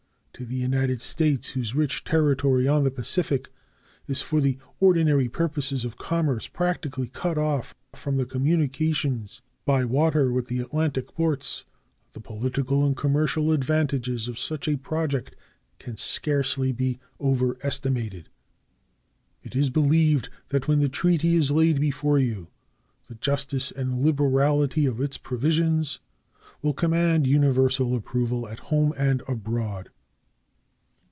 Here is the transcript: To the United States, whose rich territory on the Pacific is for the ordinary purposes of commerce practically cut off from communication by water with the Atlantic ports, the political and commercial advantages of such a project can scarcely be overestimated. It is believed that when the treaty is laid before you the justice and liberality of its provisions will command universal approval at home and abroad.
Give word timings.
To 0.35 0.45
the 0.47 0.55
United 0.55 1.01
States, 1.03 1.49
whose 1.49 1.75
rich 1.75 2.03
territory 2.03 2.67
on 2.67 2.83
the 2.83 2.89
Pacific 2.89 3.49
is 4.07 4.23
for 4.23 4.41
the 4.41 4.57
ordinary 4.79 5.29
purposes 5.29 5.85
of 5.85 5.99
commerce 5.99 6.47
practically 6.47 7.09
cut 7.09 7.37
off 7.37 7.75
from 7.93 8.25
communication 8.25 9.27
by 9.65 9.85
water 9.85 10.31
with 10.31 10.47
the 10.47 10.57
Atlantic 10.59 11.13
ports, 11.13 11.65
the 12.13 12.19
political 12.21 12.83
and 12.83 12.97
commercial 12.97 13.51
advantages 13.51 14.27
of 14.27 14.39
such 14.39 14.67
a 14.67 14.77
project 14.77 15.35
can 15.77 15.95
scarcely 15.97 16.71
be 16.71 16.97
overestimated. 17.19 18.27
It 19.43 19.55
is 19.55 19.69
believed 19.69 20.29
that 20.47 20.67
when 20.67 20.79
the 20.79 20.89
treaty 20.89 21.35
is 21.35 21.51
laid 21.51 21.79
before 21.79 22.17
you 22.17 22.47
the 23.07 23.13
justice 23.15 23.69
and 23.69 23.99
liberality 24.03 24.87
of 24.87 24.99
its 24.99 25.19
provisions 25.19 25.99
will 26.63 26.73
command 26.73 27.27
universal 27.27 27.95
approval 27.95 28.47
at 28.47 28.57
home 28.71 28.91
and 28.97 29.21
abroad. 29.27 29.91